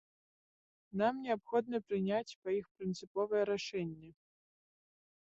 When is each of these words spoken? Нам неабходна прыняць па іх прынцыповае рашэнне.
Нам 1.01 1.13
неабходна 1.25 1.77
прыняць 1.89 2.37
па 2.45 2.49
іх 2.59 2.65
прынцыповае 2.79 3.43
рашэнне. 3.51 4.09